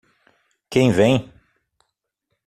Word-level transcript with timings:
Quem 0.71 0.91
vem? 0.91 1.31